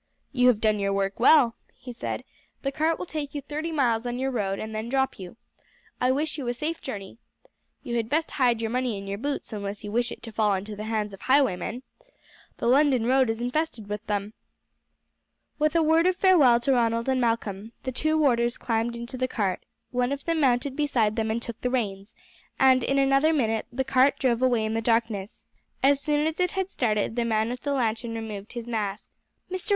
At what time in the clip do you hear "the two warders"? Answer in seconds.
17.83-18.57